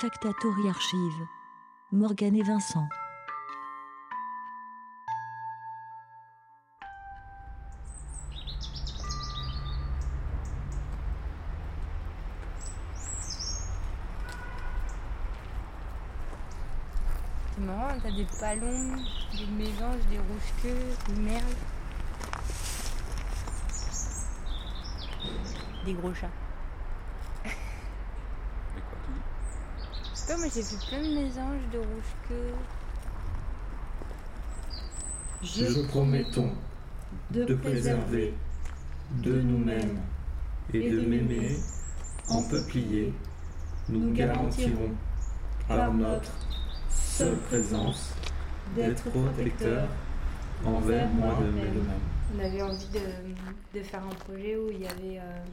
[0.00, 1.26] Factatori Archive.
[1.92, 2.88] Morgane et Vincent.
[17.54, 18.96] C'est marrant, t'as des palons,
[19.36, 21.44] des mésanges, des rouges-queues, des merles.
[25.84, 26.30] Des gros chats.
[27.44, 27.52] Mais
[28.80, 28.98] quoi
[30.10, 32.54] Je sais pas, moi j'ai vu plein de mésanges, de rouges-queues.
[35.42, 36.52] Je promettons
[37.30, 38.34] de préserver
[39.22, 39.98] de nous-mêmes
[40.72, 41.56] et de m'aimer
[42.28, 43.12] en peuplier.
[43.88, 44.90] Nous garantirons
[45.66, 46.30] par notre
[46.90, 48.12] seule présence
[48.76, 49.88] d'être protecteurs
[50.64, 51.84] envers moi de même.
[52.36, 55.18] On avait envie de, de faire un projet où il y avait.
[55.18, 55.44] euh,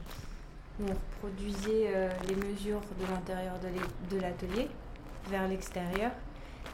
[0.80, 3.54] où on reproduisait euh, les mesures de l'intérieur
[4.10, 4.68] de l'atelier
[5.28, 6.12] vers l'extérieur.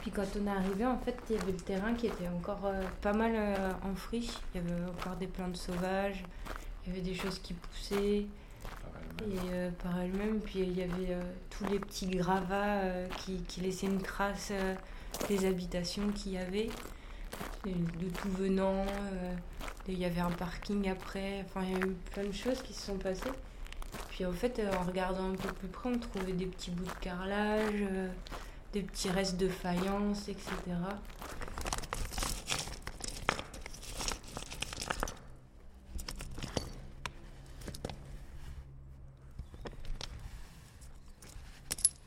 [0.04, 2.66] Puis quand on est arrivé, en fait, il y avait le terrain qui était encore
[2.66, 4.32] euh, pas mal euh, en friche.
[4.54, 6.22] Il y avait encore des plantes sauvages,
[6.84, 10.40] il y avait des choses qui poussaient et euh, par elles-mêmes.
[10.40, 11.16] Puis il y avait
[11.48, 12.82] tous les petits gravats
[13.16, 14.52] qui, qui laissaient une trace
[15.26, 16.68] des habitations qu'il y avait,
[17.66, 18.84] et de tout venant.
[19.88, 21.46] il y avait un parking après.
[21.46, 23.32] Enfin, il y a eu plein de choses qui se sont passées.
[24.14, 26.84] Puis en fait, euh, en regardant un peu plus près, on trouvait des petits bouts
[26.84, 28.08] de carrelage, euh,
[28.72, 30.52] des petits restes de faïence, etc.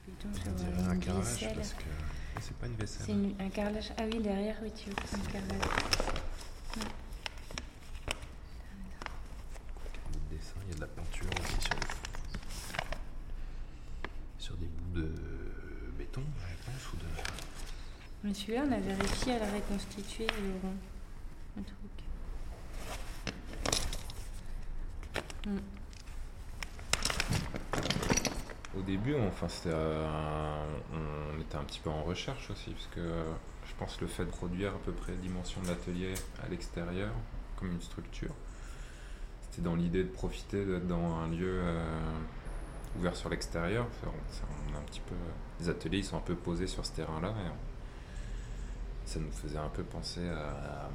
[0.06, 1.56] Putain, je vois un carrelage vaisselle.
[1.56, 1.84] parce que
[2.42, 3.04] c'est pas une vaisselle.
[3.06, 3.92] C'est une- un carrelage.
[3.98, 5.70] Ah oui, derrière, oui, tu veux un carrelage.
[10.14, 11.78] Le dessin, il y a de la peinture aussi sur,
[14.40, 15.12] sur des bouts de
[15.98, 17.06] béton, je pense, ou de.
[18.28, 20.28] Mais celui-là, on avait réussi à la reconstituer,
[20.62, 20.74] rond.
[21.58, 21.92] Un truc.
[28.78, 32.88] Au début, on- enfin, c'était, euh, on était un petit peu en recherche aussi, parce
[32.88, 33.00] que
[33.66, 36.14] je pense le fait de produire à peu près dimension de l'atelier
[36.46, 37.12] à l'extérieur,
[37.56, 38.34] comme une structure,
[39.50, 42.20] c'était dans l'idée de profiter d'être dans un lieu euh,
[43.00, 43.88] ouvert sur l'extérieur.
[44.04, 44.12] Enfin,
[44.76, 44.82] a
[45.60, 47.34] les ateliers, ils sont un peu posés sur ce terrain-là,
[49.08, 50.50] ça nous faisait un peu penser à,
[50.86, 50.90] à,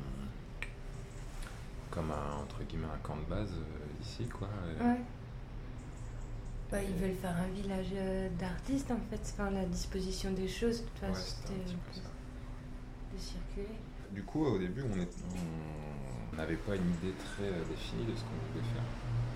[1.91, 4.49] comme un, entre guillemets un camp de base euh, ici, quoi.
[4.79, 5.01] Et- Ouais.
[6.71, 9.21] Bah, ils veulent faire un village euh, d'artistes en fait.
[9.35, 12.11] Enfin, la disposition des choses, de toute Ouais, façon, c'était un c'était petit peu ça.
[13.15, 13.77] de circuler.
[14.11, 15.09] Du coup, au début, on est-
[16.33, 18.83] on n'avait pas une idée très euh, définie de ce qu'on voulait faire.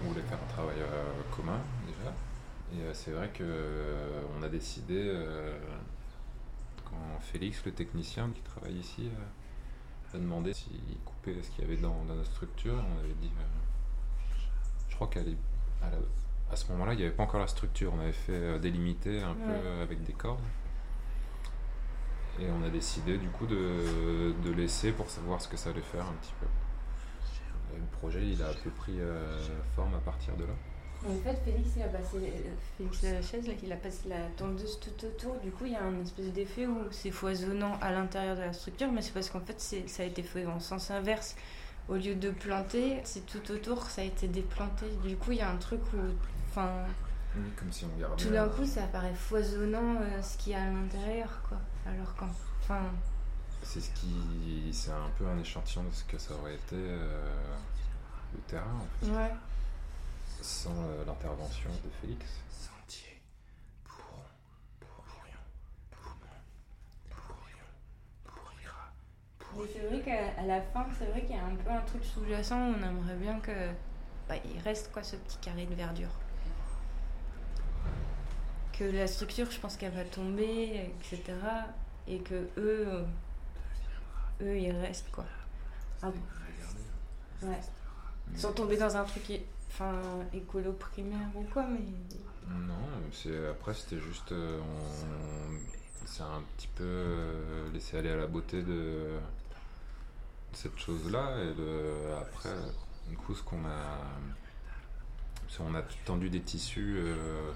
[0.04, 1.04] On voulait faire un travail euh,
[1.34, 2.12] commun déjà.
[2.75, 5.58] Et euh, c'est vrai que euh, on a décidé, euh,
[6.88, 11.66] quand Félix, le technicien qui travaille ici, euh, a demandé s'il coupait ce qu'il y
[11.66, 13.30] avait dans, dans notre structure, on avait dit.
[13.38, 14.34] euh,
[14.88, 15.20] je crois qu'à
[16.50, 17.92] à ce moment-là, il n'y avait pas encore la structure.
[17.94, 19.82] On avait fait euh, délimiter un peu Ouais.
[19.82, 20.41] avec des cordes.
[22.38, 25.80] Et on a décidé du coup de, de laisser pour savoir ce que ça allait
[25.80, 26.46] faire un petit peu.
[27.75, 29.38] Et le projet, il a un peu pris euh,
[29.75, 30.52] forme à partir de là.
[31.04, 32.32] En fait, Félix, il a passé,
[32.78, 35.36] Félix Lachaise, là, il a passé la tondeuse tout autour.
[35.40, 38.52] Du coup, il y a un espèce d'effet où c'est foisonnant à l'intérieur de la
[38.52, 41.36] structure, mais c'est parce qu'en fait, ça a été fait en sens inverse.
[41.88, 44.86] Au lieu de planter, c'est tout autour, ça a été déplanté.
[45.04, 45.98] Du coup, il y a un truc où,
[46.50, 46.68] enfin,
[47.36, 48.20] Oui, comme si on gardait.
[48.20, 51.58] tout d'un coup, ça paraît foisonnant euh, ce qu'il y a à l'intérieur, quoi.
[51.86, 52.28] Alors qu'en,
[52.62, 52.80] enfin,
[53.62, 57.28] C'est ce qui, c'est un peu un échantillon de ce que ça aurait été euh,
[58.34, 59.30] le terrain, en fait, ouais.
[60.46, 62.24] Sans euh, l'intervention de Félix.
[62.50, 63.20] Sentier
[63.84, 64.04] pour
[64.80, 65.44] pourrions,
[65.90, 67.66] pourrions,
[68.24, 68.92] pourrira.
[69.72, 72.56] C'est vrai qu'à la fin, c'est vrai qu'il y a un peu un truc sous-jacent
[72.70, 73.70] où on aimerait bien que
[74.28, 76.10] bah, il reste quoi ce petit carré de verdure?
[78.72, 81.22] Que la structure, je pense qu'elle va tomber, etc.
[82.06, 83.04] Et que eux, euh,
[84.42, 85.25] eux, ils restent quoi.
[86.02, 87.49] Ah bon.
[87.49, 87.60] Ouais.
[88.37, 89.46] Sans tomber dans un truc, é-
[89.78, 89.93] enfin,
[90.32, 91.81] écolo primaire ou quoi, mais
[92.49, 92.75] Non,
[93.12, 98.26] c'est après c'était juste euh, on s'est un petit peu euh, laissé aller à la
[98.26, 99.19] beauté de,
[100.52, 102.55] cette chose-là et après
[103.11, 104.00] du coup ce qu'on a
[105.49, 107.52] c'est on a tendu des tissus euh,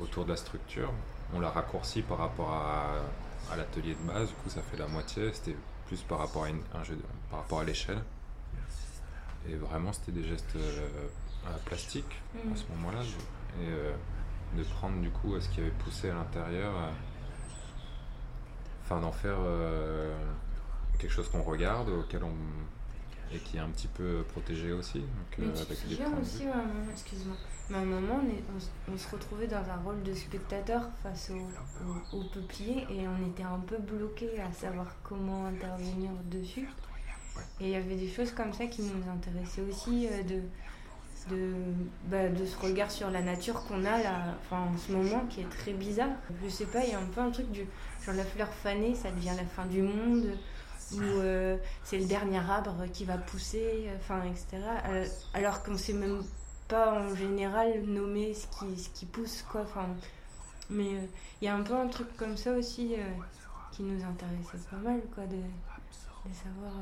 [0.00, 0.90] autour de la structure,
[1.34, 5.30] on l'a raccourci par rapport à, l'atelier de base, du coup ça fait la moitié,
[5.34, 5.56] c'était
[5.86, 8.02] plus par rapport à une- un jeu de- par rapport à l'échelle.
[9.46, 10.56] Et vraiment c'était des gestes
[11.46, 12.56] à plastique à Mm.
[12.56, 13.00] ce moment-là.
[13.02, 13.92] Et euh,
[14.56, 16.90] de prendre du coup ce qui avait poussé à l'intérieur, euh,
[18.84, 20.14] enfin d'en faire euh,
[20.98, 22.34] quelque chose qu'on regarde, auquel on
[23.32, 25.00] et qui est un petit peu protégé aussi.
[25.00, 25.08] Donc,
[25.38, 27.36] Mais euh, tu te avec des souviens points de aussi, à un moment, excuse-moi,
[27.70, 30.14] mais à un moment, on, est- on s- on se retrouvait dans un rôle de
[30.14, 35.46] spectateur face au, au, au peuplier et on était un peu bloqué à savoir comment
[35.46, 36.68] intervenir dessus.
[37.60, 40.42] Et il y avait des choses comme ça qui nous intéressaient aussi, euh, de,
[41.30, 41.54] de,
[42.06, 45.48] bah, de ce regard sur la nature qu'on a là, en ce moment, qui est
[45.48, 46.10] très bizarre.
[46.42, 47.66] Je sais pas, il y a un peu un truc du
[48.04, 50.26] genre la fleur fanée, ça devient la fin du monde,
[50.92, 54.62] ou euh, c'est le dernier arbre qui va pousser, enfin, etc.
[54.88, 56.22] Euh, alors qu'on sait même
[56.68, 59.64] pas en général nommer ce qui, ce qui pousse, quoi.
[60.70, 61.06] Mais euh,
[61.40, 62.94] il y a un peu un truc comme ça aussi
[63.72, 66.72] qui nous intéressait pas mal, quoi, de, de savoir.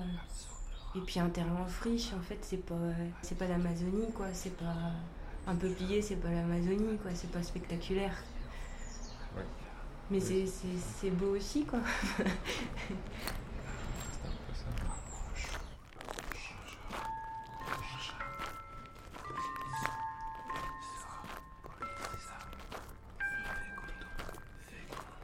[0.94, 2.74] Et puis un terrain en friche, en fait, c'est pas,
[3.22, 4.26] c'est pas l'Amazonie, quoi.
[4.34, 4.74] C'est pas
[5.46, 7.10] un peuplier, c'est pas l'Amazonie, quoi.
[7.14, 8.14] C'est pas spectaculaire.
[9.36, 9.44] Ouais.
[10.10, 10.22] Mais Oui.
[10.22, 11.78] c'est, c'est, c'est beau aussi, quoi.
[12.18, 12.28] C'est un
[14.46, 14.66] peu ça.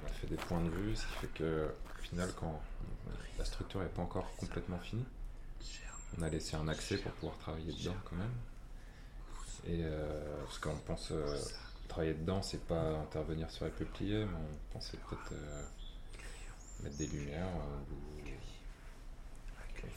[0.02, 1.68] On a fait des points de vue, ce qui fait que
[1.98, 2.60] au final, quand
[3.38, 5.04] la structure n'est pas encore complètement finie,
[6.16, 8.34] on a laissé un accès pour pouvoir travailler dedans quand même.
[9.66, 11.36] Et euh, parce qu'on pense euh,
[11.88, 15.62] travailler dedans, c'est pas intervenir sur les peupliers, mais on pensait peut-être euh,
[16.82, 17.48] mettre des lumières
[17.90, 18.28] ou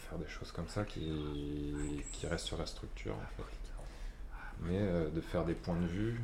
[0.09, 3.43] faire des choses comme ça qui, qui restent sur la structure en fait.
[4.59, 4.79] Mais
[5.11, 6.21] de faire des points de vue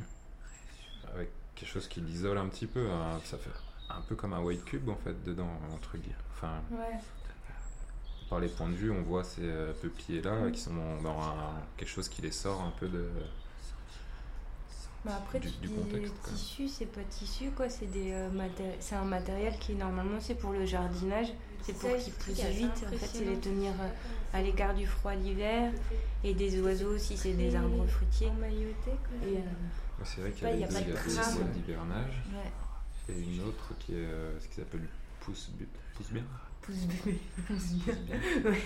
[1.12, 3.50] avec quelque chose qui l'isole un petit peu, hein, ça fait
[3.88, 6.14] un peu comme un white cube en fait dedans entre guillemets.
[6.34, 6.62] Enfin.
[8.28, 10.72] Par les points de vue, on voit ces euh, peupliers là qui sont
[11.02, 13.08] dans, un- quelque chose qui les sort un peu de.
[15.04, 17.68] Bah après, Du- tu du contexte, tissu, c'est pas tissu, quoi.
[17.70, 21.28] C'est des euh, maté- c'est un matériel qui normalement c'est pour le jardinage.
[21.62, 22.84] C'est pour qu'ils poussent vite.
[22.86, 23.88] En fait, c'est les tenir euh,
[24.36, 25.72] à l'écart du froid l'hiver
[26.24, 28.26] et des oiseaux si c'est des arbres fruitiers.
[28.26, 29.40] Et, euh,
[29.98, 30.92] Ouais, c'est vrai qu'il y a pas des
[31.54, 34.88] d'hivernage ouais, et une autre qui est euh, ce qu'ils appellent
[35.20, 35.50] pousse
[35.96, 36.22] pousse bien.
[36.72, 37.18] Bébé.
[38.44, 38.62] Ouais.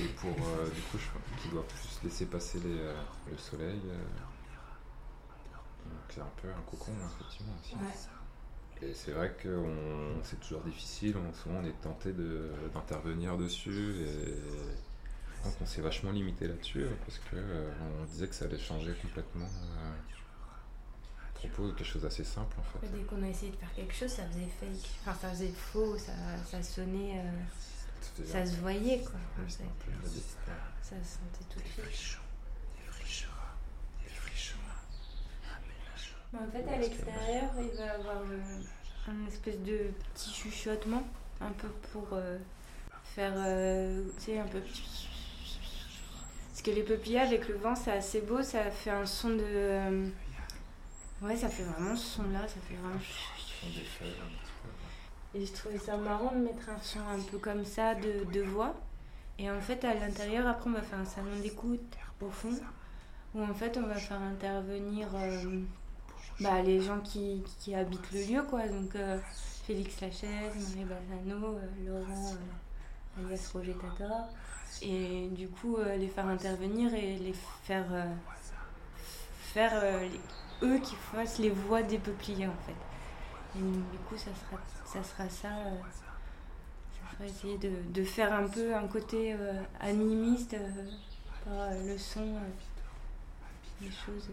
[0.00, 2.94] Et pour euh, du coup, je crois qu'il doit plus laisser passer les, euh,
[3.30, 3.80] le soleil.
[3.86, 3.96] euh.
[5.84, 7.74] Donc c'est un peu un cocon effectivement aussi.
[7.74, 8.88] Ouais.
[8.88, 13.36] Et c'est vrai que on- c'est toujours difficile, on, souvent on est tenté de- d'intervenir
[13.38, 14.34] dessus et
[15.44, 17.70] donc on s'est vachement limité là-dessus parce que euh,
[18.00, 19.92] on disait que ça allait changer complètement euh,
[21.48, 22.86] à propos de quelque chose d'assez simple en fait.
[22.88, 24.90] Dès qu'on a essayé de faire quelque chose, ça faisait fake.
[25.00, 26.12] Enfin, ça faisait faux, ça,
[26.50, 27.18] ça sonnait.
[27.18, 29.18] euh, ça se voyait, quoi.
[29.48, 32.18] Ça se sentait tout de suite.
[36.32, 38.62] Mais en fait, à l'extérieur, il va y avoir euh,
[39.08, 41.02] un espèce de petit chuchotement,
[41.40, 42.38] un peu pour euh,
[43.04, 44.60] faire, euh, tu sais, un peu...
[46.50, 50.10] Parce que les peupliers avec le vent, c'est assez beau, ça fait un son de...
[51.22, 52.98] Ouais, ça fait vraiment ce son-là, ça fait vraiment...
[55.34, 58.42] Et je trouvais ça marrant de mettre un son un peu comme ça de, de
[58.42, 58.74] voix.
[59.38, 62.52] Et en fait, à l'intérieur, après, on va faire un salon d'écoute au fond,
[63.34, 65.60] où en fait, on va faire intervenir euh,
[66.40, 68.68] bah, les gens qui, qui habitent le lieu, quoi.
[68.68, 69.18] Donc, euh,
[69.66, 72.34] Félix Lachaise, Marie Balsano, euh, Laurent,
[73.18, 74.28] euh, alias Roger Tatar.
[74.82, 77.86] Et du coup, euh, les faire intervenir et les faire.
[77.92, 78.14] euh,
[79.52, 80.20] faire euh, les-
[80.62, 82.74] eux qui fassent les voix des peupliers, en fait.
[83.54, 88.48] Du coup, ça sera ça, sera ça euh, ça sera essayer de, de faire un
[88.48, 90.90] peu un côté euh, animiste euh,
[91.44, 92.34] par le son,
[93.80, 94.30] des choses.